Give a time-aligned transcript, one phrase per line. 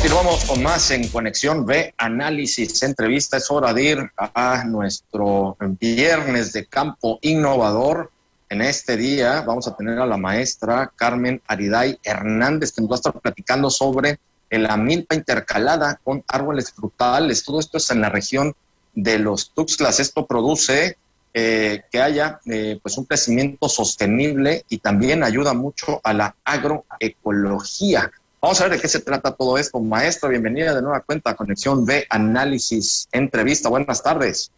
[0.00, 3.36] Continuamos con más en Conexión B, análisis, entrevista.
[3.36, 8.10] Es hora de ir a nuestro viernes de campo innovador.
[8.48, 12.94] En este día vamos a tener a la maestra Carmen Ariday Hernández, que nos va
[12.94, 14.18] a estar platicando sobre
[14.48, 17.44] la milpa intercalada con árboles frutales.
[17.44, 18.54] Todo esto es en la región
[18.94, 20.00] de los Tuxtlas.
[20.00, 20.96] Esto produce
[21.34, 28.10] eh, que haya eh, pues un crecimiento sostenible y también ayuda mucho a la agroecología.
[28.42, 29.78] Vamos a ver de qué se trata todo esto.
[29.80, 33.68] Maestra, bienvenida de nueva cuenta Conexión de Análisis Entrevista.
[33.68, 34.50] Buenas tardes.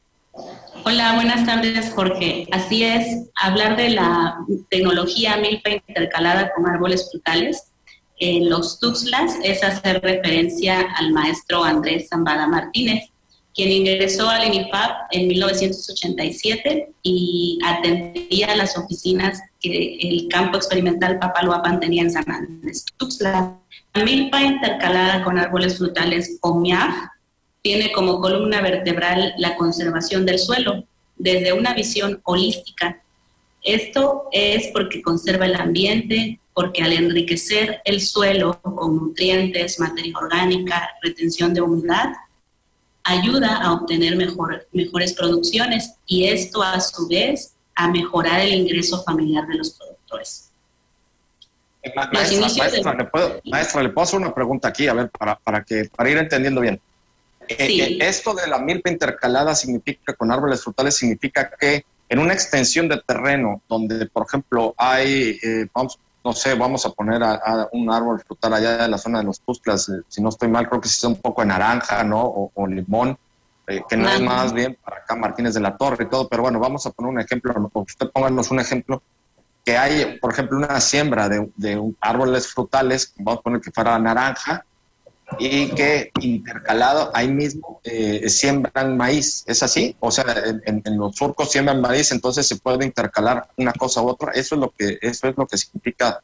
[0.84, 2.46] Hola, buenas tardes, Jorge.
[2.52, 4.38] Así es, hablar de la
[4.70, 7.72] tecnología milpa intercalada con árboles frutales
[8.24, 13.08] en los Tuxtlas es hacer referencia al maestro Andrés Zambada Martínez,
[13.54, 21.80] quien ingresó al INIFAP en 1987 y atendía las oficinas que el campo experimental Papaloapan
[21.80, 23.58] tenía en San Andrés Tuxtla.
[23.94, 26.94] La milpa intercalada con árboles frutales o MIAF
[27.60, 30.84] tiene como columna vertebral la conservación del suelo
[31.16, 33.02] desde una visión holística.
[33.62, 40.90] Esto es porque conserva el ambiente, porque al enriquecer el suelo con nutrientes, materia orgánica,
[41.02, 42.12] retención de humedad,
[43.04, 49.02] ayuda a obtener mejor, mejores producciones y esto a su vez a mejorar el ingreso
[49.02, 50.50] familiar de los productores.
[52.12, 54.86] Maestra, ¿le puedo, maestra, ¿le puedo hacer una pregunta aquí?
[54.86, 56.80] A ver, para, para, que, para ir entendiendo bien.
[57.48, 62.34] Eh, eh, esto de la milpa intercalada significa, con árboles frutales, significa que en una
[62.34, 67.68] extensión de terreno donde, por ejemplo, hay, eh, vamos, no sé, vamos a poner a,
[67.72, 70.80] un árbol frutal allá en la zona de los Tusclas, si no estoy mal, creo
[70.80, 72.50] que es un poco de naranja, ¿no?
[72.54, 73.18] O, limón,
[73.66, 76.58] que no es más bien para acá Martínez de la Torre y todo, pero bueno,
[76.58, 79.02] vamos a poner un ejemplo, usted pónganos un ejemplo
[79.64, 83.98] que hay, por ejemplo, una siembra de, de árboles frutales, vamos a poner que fuera
[83.98, 84.64] naranja,
[85.38, 89.44] y que intercalado ahí mismo eh, siembran maíz.
[89.46, 89.96] ¿Es así?
[90.00, 90.24] O sea,
[90.64, 94.32] en, los surcos siembran maíz, entonces se puede intercalar una cosa u otra.
[94.32, 96.20] Eso es lo que, eso es lo que significa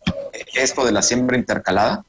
[0.55, 2.05] esto de la siembra intercalada.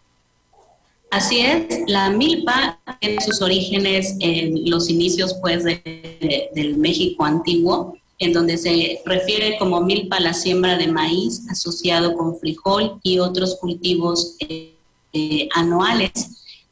[1.11, 8.33] Así es, la milpa tiene sus orígenes en los inicios pues del México antiguo en
[8.33, 14.35] donde se refiere como milpa la siembra de maíz asociado con frijol y otros cultivos
[14.39, 14.75] eh,
[15.13, 16.11] eh, anuales,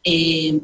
[0.08, 0.62] eh,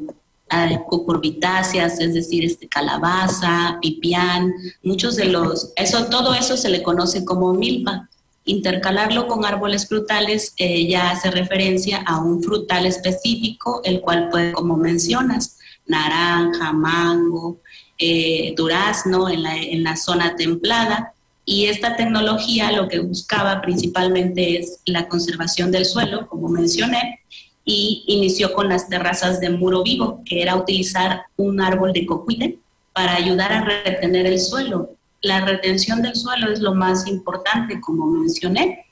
[0.86, 7.24] cucurbitáceas, es decir, este, calabaza, pipián, muchos de los, eso, todo eso se le conoce
[7.24, 8.08] como milpa.
[8.46, 14.52] Intercalarlo con árboles frutales eh, ya hace referencia a un frutal específico, el cual puede,
[14.52, 17.58] como mencionas, naranja, mango,
[17.98, 21.14] eh, durazno en la, en la zona templada.
[21.46, 27.20] Y esta tecnología lo que buscaba principalmente es la conservación del suelo, como mencioné,
[27.64, 32.58] y inició con las terrazas de muro vivo, que era utilizar un árbol de cocuite
[32.92, 34.90] para ayudar a retener el suelo.
[35.22, 38.86] La retención del suelo es lo más importante, como mencioné.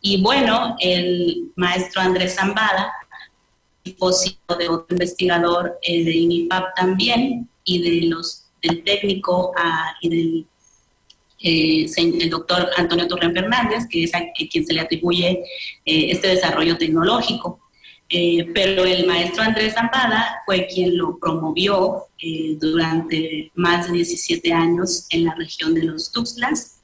[0.00, 2.92] Y bueno, el maestro Andrés Zambada,
[3.84, 9.52] de otro investigador eh, de INIPAP también, y de los del técnico
[10.00, 10.46] y del
[11.42, 15.42] eh, el doctor Antonio Torren Fernández, que es a, quien se le atribuye
[15.84, 17.60] eh, este desarrollo tecnológico.
[18.08, 22.04] Eh, pero el maestro Andrés Zampada fue quien lo promovió
[22.58, 26.80] durante más de 17 años en la región de los Tuxtlas.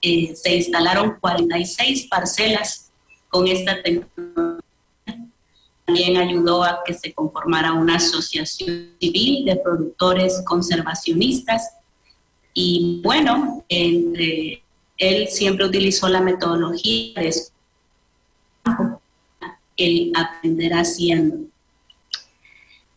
[0.00, 2.90] se instalaron 46 parcelas
[3.28, 4.58] con esta tecnología
[5.88, 11.66] también ayudó a que se conformara una asociación civil de productores conservacionistas.
[12.52, 14.60] Y bueno, él
[15.30, 17.32] siempre utilizó la metodología de
[19.78, 21.36] el aprender haciendo.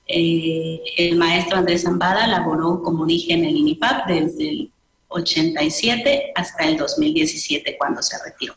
[0.08, 4.72] Eh, el maestro Andrés Zambada laboró, como dije, en el INIPAP desde el
[5.08, 8.56] 87 hasta el 2017, cuando se retiró.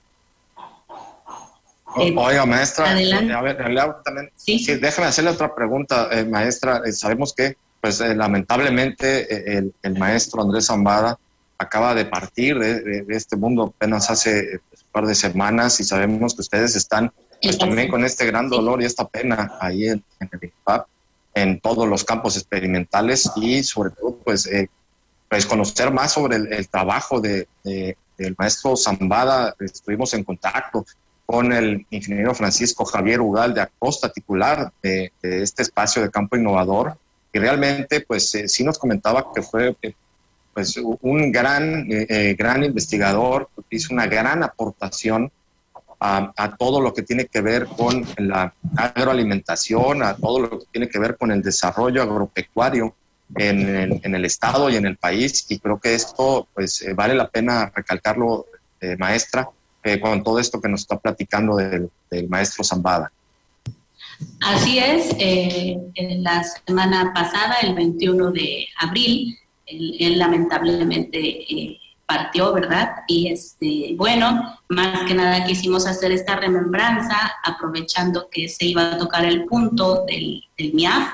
[1.96, 3.56] Eh, oiga, maestra, eh, a ver,
[4.02, 4.64] también, ¿Sí?
[4.80, 6.82] déjame hacerle otra pregunta, eh, maestra.
[6.90, 11.18] sabemos que, pues, lamentablemente, el, maestro Andrés Zambada
[11.56, 16.40] acaba de partir de, este mundo apenas hace un par de semanas y sabemos que
[16.40, 17.12] ustedes están
[17.44, 20.86] pues, también con este gran dolor y esta pena ahí en, el IPAP,
[21.34, 24.48] en todos los campos experimentales y sobre todo, pues,
[25.28, 29.54] pues conocer más sobre el, trabajo de, del maestro Zambada.
[29.58, 30.84] Estuvimos en contacto
[31.26, 36.96] con el ingeniero Francisco Javier Ugal de Acosta, titular de, este espacio de campo innovador,
[37.32, 39.94] y realmente pues eh, sí nos comentaba que fue eh,
[40.52, 45.32] pues un gran, eh, gran investigador, hizo una gran aportación
[46.04, 50.88] a, todo lo que tiene que ver con la agroalimentación, a todo lo que tiene
[50.88, 52.94] que ver con el desarrollo agropecuario
[53.34, 55.46] en, el Estado y en el país.
[55.48, 58.46] Y creo que esto pues eh, vale la pena recalcarlo,
[58.80, 59.48] eh, maestra,
[59.82, 61.90] eh, con todo esto que nos está platicando del,
[62.28, 63.10] maestro Zambada.
[64.42, 69.36] Así es, en la semana pasada, el 21 de abril,
[69.66, 71.18] él, lamentablemente
[72.06, 72.96] partió, ¿verdad?
[73.08, 78.98] Y este, bueno, más que nada quisimos hacer esta remembranza aprovechando que se iba a
[78.98, 81.08] tocar el punto del, del MIAF,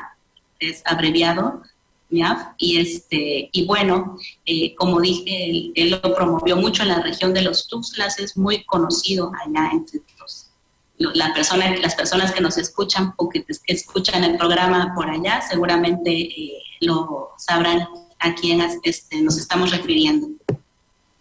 [0.58, 1.62] es abreviado,
[2.10, 7.32] MIAF, y este, y bueno, eh, como dije, él, lo promovió mucho en la región
[7.32, 10.50] de los Tuxtlas, es muy conocido allá entre los,
[10.98, 16.10] la persona, las personas que nos escuchan o que, escuchan el programa por allá, seguramente
[16.10, 17.88] eh, lo sabrán
[18.18, 20.28] a quién este, nos estamos refiriendo.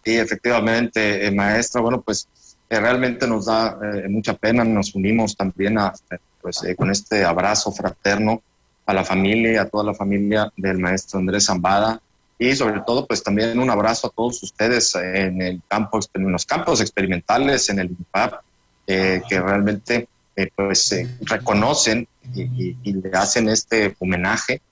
[0.04, 1.80] Sí, efectivamente, eh, maestra.
[1.80, 2.26] Bueno, pues
[2.68, 4.64] eh, realmente nos da eh, mucha pena.
[4.64, 5.92] Nos unimos también a,
[6.40, 8.42] pues, con este abrazo fraterno
[8.86, 12.00] a la familia, a toda la familia del maestro Andrés Zambada
[12.38, 16.46] y sobre todo, pues también un abrazo a todos ustedes en el campo, en los
[16.46, 18.40] campos experimentales, en el INPAP,
[18.86, 20.08] que realmente
[20.56, 24.62] pues reconocen y, y, le hacen este homenaje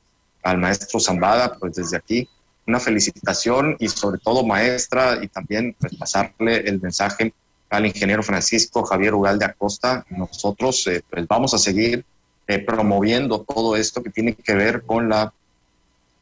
[0.43, 2.27] al maestro Zambada, pues desde aquí
[2.69, 7.32] una felicitación y sobre todo maestra y también pues, pasarle el mensaje
[7.70, 10.05] al ingeniero Francisco Javier Ugalde Acosta.
[10.11, 12.05] Nosotros eh, pues, vamos a seguir
[12.47, 15.32] eh, promoviendo todo esto que tiene que ver con la,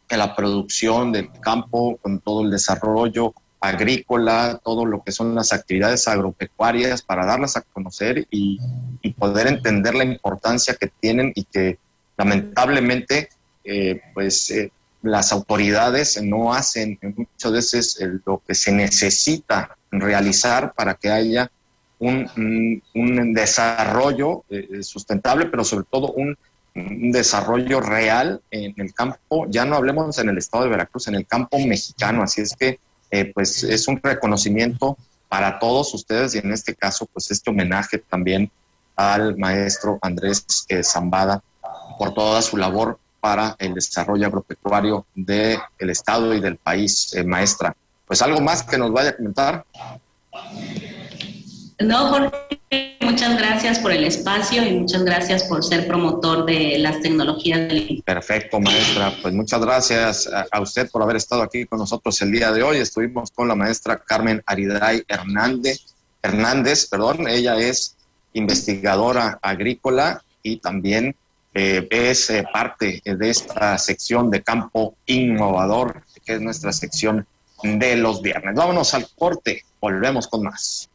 [0.08, 6.06] la producción del campo, con todo el desarrollo agrícola, todo lo que son las actividades
[6.06, 8.60] agropecuarias para darlas a conocer y,
[9.02, 11.78] y poder entender la importancia que tienen y que
[12.16, 13.31] lamentablemente
[13.64, 14.52] eh, pues
[15.02, 21.50] las autoridades no hacen muchas veces lo que se necesita realizar para que haya
[21.98, 26.37] un, desarrollo eh, sustentable, pero sobre todo un,
[26.75, 31.26] desarrollo real en el campo, ya no hablemos en el estado de Veracruz, en el
[31.26, 32.78] campo mexicano, así es que
[33.10, 37.96] eh, pues es un reconocimiento para todos ustedes y en este caso pues este homenaje
[37.96, 38.50] también
[38.94, 41.42] al maestro Andrés eh, Zambada
[41.99, 47.75] por toda su labor para el desarrollo agropecuario del Estado y del país, eh, maestra.
[48.06, 49.64] Pues algo más que nos vaya a comentar.
[51.81, 57.00] No, Jorge, muchas gracias por el espacio y muchas gracias por ser promotor de las
[57.00, 59.12] tecnologías del Perfecto, maestra.
[59.20, 62.76] Pues muchas gracias a, usted por haber estado aquí con nosotros el día de hoy.
[62.76, 65.81] Estuvimos con la maestra Carmen Ariday Hernández.
[66.23, 67.96] Hernández, perdón, ella es
[68.34, 71.17] investigadora agrícola y también
[71.58, 77.26] eh, es eh, parte de esta sección de campo innovador, que es nuestra sección
[77.62, 78.55] de los viernes.
[78.55, 80.91] Vámonos al corte, volvemos con más.